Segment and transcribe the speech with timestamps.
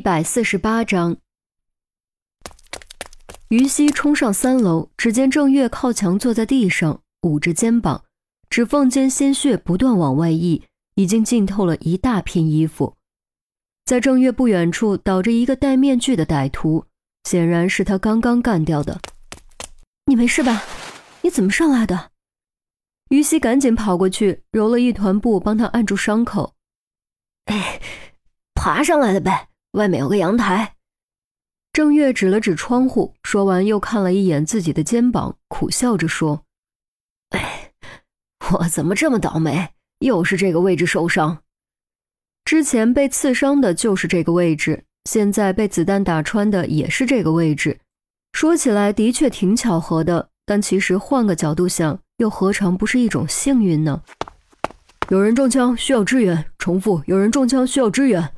[0.00, 1.18] 一百四十八章，
[3.50, 8.06] 于西冲上三楼，只见郑月靠墙坐在地上，捂着肩膀，
[8.48, 10.62] 指缝间鲜血不断往外溢，
[10.94, 12.96] 已经浸透了一大片衣服。
[13.84, 16.86] 在郑月不远处倒着一个戴面具的歹徒，
[17.24, 18.98] 显然是他刚刚干掉的。
[20.06, 20.62] 你没事吧？
[21.20, 22.10] 你怎么上来的？
[23.10, 26.54] 于西赶紧跑过去，揉了一团布帮他按住伤口。
[27.44, 27.82] 哎，
[28.54, 29.48] 爬上来的呗。
[29.72, 30.74] 外面有个阳台，
[31.72, 36.44] 郑月指了指窗户，说完又看了一眼自己的肩膀，苦笑着说
[37.30, 37.72] ：“哎，
[38.52, 39.68] 我怎么这么倒霉，
[40.00, 41.42] 又是这个位置受伤？
[42.44, 47.78] 之前被刺伤的就是这个位置，现在被子弹打穿的也是这个位置。
[48.32, 54.02] 说起来的确挺巧合的，但其实换个角度想，又何尝不是一种幸运呢？”
[55.10, 56.44] 有人中枪，需要支援。
[56.58, 58.32] 重复，有人中枪，需要支援。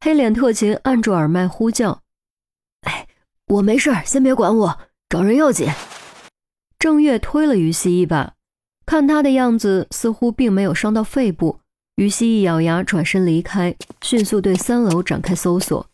[0.00, 2.02] 黑脸特勤按住耳麦呼叫
[2.86, 3.08] ：“哎，
[3.46, 5.68] 我没事，先别管我，找人要紧。”
[6.78, 8.34] 郑月推了于西一把，
[8.86, 11.60] 看他的样子，似乎并没有伤到肺部。
[11.96, 15.84] 于西一咬牙，转身离开，迅速对三楼展开搜索。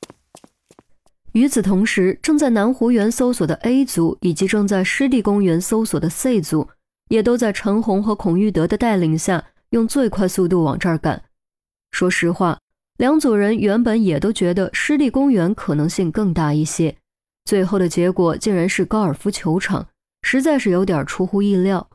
[1.32, 6.68] 与此同时，正在南湖园搜索的 A 组以及正在湿地公园搜索的 C 组，
[7.08, 11.24] 也都在陈红和孔玉德的带领下，用最快速度往这儿赶。
[11.90, 12.58] 说实话。
[12.96, 16.96] 两组人原本也都觉得湿地公园可能性更大一些，
[17.44, 19.88] 最后的结果竟然是高尔夫球场，
[20.22, 21.88] 实在是有点出乎意料。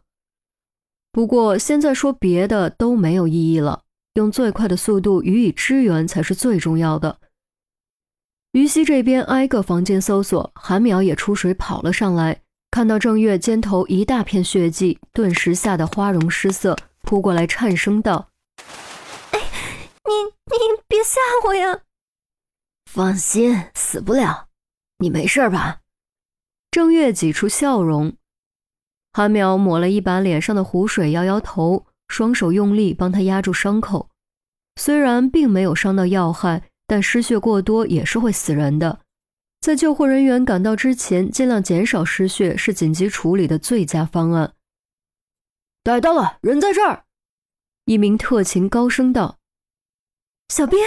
[1.11, 3.83] 不过现在说别的都没有意义了，
[4.15, 7.17] 用最快的速度予以支援才是最重要的。
[8.51, 18.28] 于西这边挨个房间搜索，韩淼也出水跑了上来，看到郑月肩头一大片血迹，顿时吓得花容失色，扑过来颤声道。
[20.57, 21.83] 你别吓我呀！
[22.85, 24.47] 放心，死不了。
[24.97, 25.81] 你没事吧？
[26.71, 28.15] 郑月挤出笑容。
[29.11, 34.09] 韩淼抹了一把脸上的湖水，摇摇头，双手用力帮他压住伤口。
[34.75, 39.01] 虽然并没有伤到要害，但失血过多也是会死人的。
[39.61, 44.53] 在救护人员赶到之前，尽量减少失血是紧急处理的最佳方案。
[45.83, 47.05] 逮到了，人在这儿！
[47.85, 49.38] 一名特勤高声道。
[50.49, 50.79] 小兵，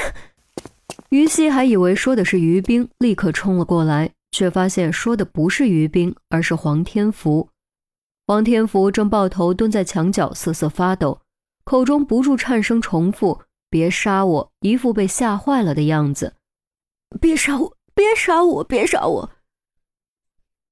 [1.10, 7.48] 于西还以为说的是于冰，立刻冲了过来，却发现说的不是于冰，而是黄天福。
[8.26, 11.20] 黄天福正抱头蹲在墙角，瑟瑟发抖，
[11.64, 16.34] 口中不住颤声重复：“别杀我！”一副被吓坏了的样子。
[17.20, 17.76] 别杀我！
[17.94, 18.64] 别杀我！
[18.64, 19.30] 别杀我！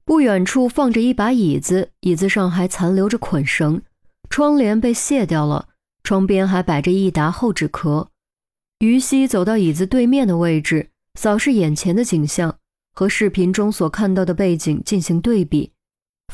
[0.04, 3.82] 不远处放着一把椅子，椅子上还残留着捆绳，
[4.28, 5.68] 窗帘被卸掉了，
[6.02, 8.09] 窗边还摆着一沓厚纸壳。
[8.80, 12.56] 于西走到椅子对面的位置，扫视眼前的景象，
[12.94, 15.72] 和视频中所看到的背景进行对比，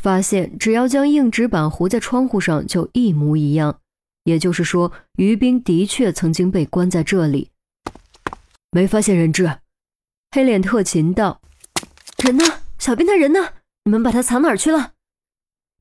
[0.01, 3.81] 发现只要将硬纸板糊在窗户上，就一模一样。
[4.23, 7.51] 也就是说，于冰的确曾经被关在这里。
[8.71, 9.59] 没发现人质，
[10.31, 11.41] 黑脸特勤道
[12.23, 12.45] ：“人呢？
[12.79, 13.55] 小兵他人呢？
[13.83, 14.93] 你们把他藏哪儿去了？”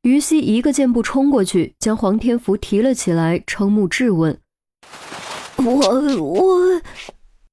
[0.02, 4.40] 于西一个箭步冲过去，将黄天福提了起来，瞠目质问。
[5.58, 5.64] 我
[6.22, 6.82] 我，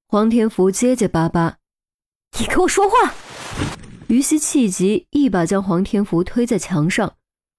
[0.08, 1.58] 黄天福结结巴巴，
[2.38, 3.14] 你给我说话！
[4.08, 7.16] 于西气急，一把将黄天福推在墙上。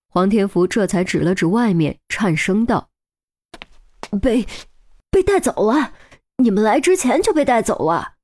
[0.09, 2.89] 黄天福这才指了指外面，颤声道
[4.21, 4.45] ：“被
[5.09, 5.93] 被带走了！
[6.37, 8.15] 你们来之前就被带走了，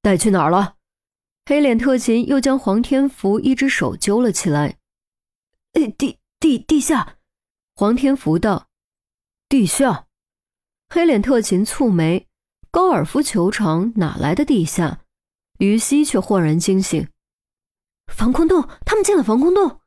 [0.00, 0.76] 带去哪儿了？”
[1.44, 4.78] 黑脸特勤又将黄天福一只手揪了起来。
[5.98, 7.16] “地地地下。”
[7.74, 8.68] 黄天福道
[9.48, 10.06] ，“地下。”
[10.92, 12.26] 黑脸特勤蹙眉，
[12.72, 15.02] 高尔夫球场哪来的地下？
[15.60, 17.06] 于西却豁然惊醒，
[18.12, 19.78] 防空洞，他们进了防空洞。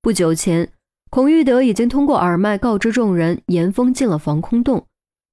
[0.00, 0.72] 不久前，
[1.10, 4.86] 孔玉德已经通过耳麦告知众人，严峰进了防空洞。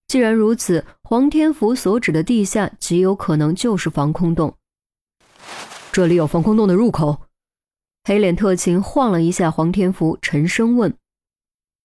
[0.08, 4.58] 既然如此，黄天福所指的地下极有可能就是防空洞。
[5.92, 7.22] 这里有防空洞的入口。
[8.06, 10.98] 黑脸特勤晃了一下黄天福，沉声问：“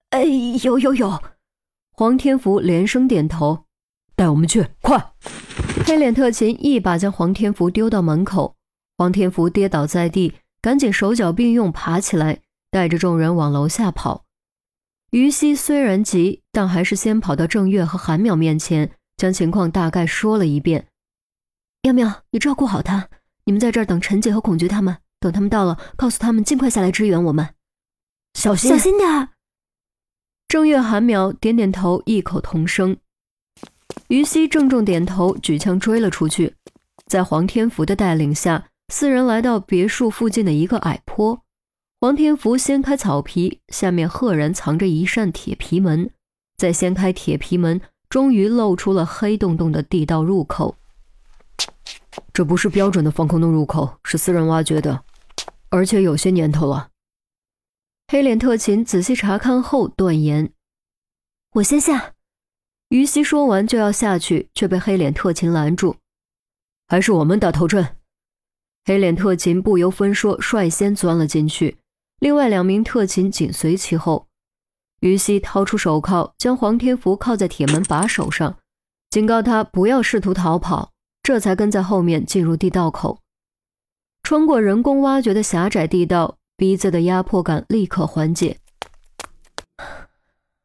[0.08, 0.24] 哎，
[0.64, 1.22] 有有有。”
[1.98, 3.64] 黄天福连声点头，
[4.14, 5.14] 带我们去，快！
[5.84, 8.54] 黑脸特勤一把将黄天福丢到门口，
[8.96, 12.38] 黄天福跌倒在地，赶紧手脚并用爬起来，
[12.70, 14.26] 带着众人往楼下跑。
[15.10, 20.86] 于西虽然急，但还是先跑到郑月和韩淼面前，将情况大概说了一遍。
[21.82, 23.08] 淼淼，你照顾好他，
[23.46, 27.56] 你们在这儿等陈姐和孔菊他们，等他们到了，告诉他们尽快下来支援我们，
[28.34, 29.30] 小心，小心点。
[30.48, 32.96] 正月、韩淼点点头，异口同声。
[34.08, 36.54] 于西郑重点头，举枪追了出去。
[37.06, 41.42] 在黄天福的带领下，四人来到别墅附近的一个矮坡。
[42.00, 46.10] 黄天福掀开草皮，下面赫然藏着一扇铁皮门。
[46.56, 50.76] 再掀开铁皮门，终于露出了黑洞洞的地道入口。
[52.32, 55.02] 这不是标准的防空洞入口，是私人挖掘的，
[55.68, 56.88] 而且有些年头了。
[58.10, 60.50] 黑脸特勤仔细查看后断言
[61.56, 62.14] ：“我先下。”
[62.88, 65.96] 于西说完就要下去，却被黑脸特勤拦住
[66.88, 67.96] ：“还是我们打头阵。”
[68.86, 71.76] 黑脸特勤不由分说，率先钻了进去。
[72.18, 74.26] 另外两名特勤紧随其后，
[75.00, 78.56] 于西掏出手铐，将黄天福铐在铁门把手上，
[79.10, 83.20] 警告他不要试图逃跑，这才跟在后面进入地道口。
[84.22, 88.58] 穿过人工挖掘的狭窄地道，鼻子的压迫感立刻缓解。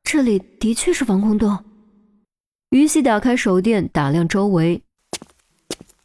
[0.03, 1.63] 这里的确是防空洞。
[2.71, 4.81] 于西打开手电，打量周围，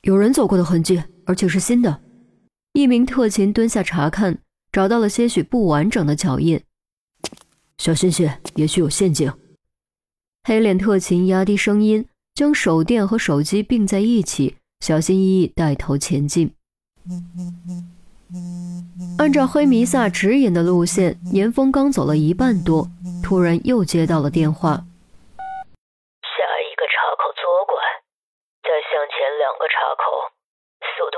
[0.02, 2.02] 有人走过的痕迹，而且是新的。
[2.74, 4.38] 一名特勤蹲下查看。
[4.70, 6.62] 找到了些许不完整的脚印，
[7.78, 9.32] 小心些，也许有陷阱。
[10.44, 16.52] 黑脸特勤压低声音，将手电和手机并在一起，小心翼翼带头前进。
[19.18, 22.88] 按照黑弥撒指引的路线，严峰刚走了一半多，
[23.22, 24.72] 突然又接到了电话。
[24.72, 27.74] 下一个岔口左拐，
[28.62, 30.04] 再向前两个岔口，
[30.80, 31.16] 速度。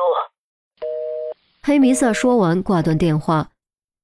[1.62, 3.50] 黑弥撒说完，挂断电话，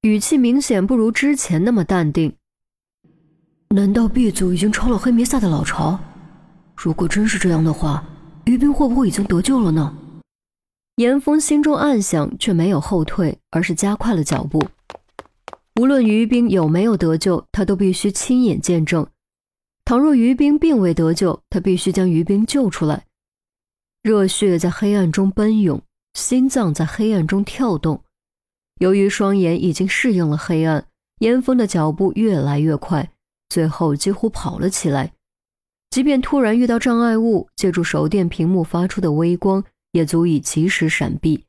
[0.01, 2.35] 语气明显不如之前那么淡定。
[3.69, 5.99] 难道 B 组已经抄了黑弥撒的老巢？
[6.75, 8.03] 如果真是这样的话，
[8.45, 9.97] 于斌会不会已经得救了呢？
[10.97, 14.67] 严峰心中暗想，却没有后退，而是加快了脚步。
[15.79, 19.07] 无论于冰有没有得救，他都必须亲眼见证。
[19.85, 23.05] 倘若于冰并未得救，他必须将于冰救出来。
[24.01, 25.81] 热血在黑暗中奔涌。
[26.15, 28.01] 心脏在黑暗中跳动，
[28.79, 30.87] 由于双眼已经适应了黑暗，
[31.19, 33.11] 严峰的脚步越来越快，
[33.49, 35.13] 最后几乎跑了起来。
[35.91, 41.45] 即便突然遇到障碍物，借助手电屏幕发出的微光，也足以及时闪避。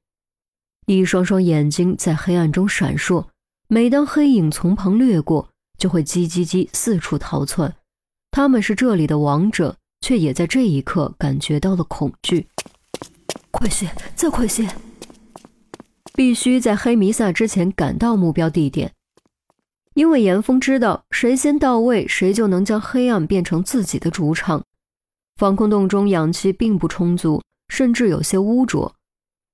[0.86, 3.26] 一双双眼睛在黑暗中闪烁，
[3.68, 7.74] 每当黑影从旁掠过，就会叽叽叽四处逃窜。
[8.30, 12.48] 他们是这里的王者，却也在这一刻感觉到了恐惧。
[13.50, 14.68] 快些，再快些！
[16.14, 18.92] 必须在黑弥撒之前赶到目标地点，
[19.94, 24.64] 因为严峰知道，谁先到位，谁就能将黑暗变成自己的主场。
[25.36, 28.94] 防空洞中氧气并不充足，甚至有些污浊。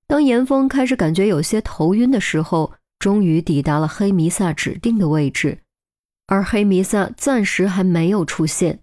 [0.07, 5.59] 当严峰开始感觉有些头晕的时候，终于抵达了黑弥撒指定的位置，
[6.27, 8.81] 而黑弥撒暂时还没有出现。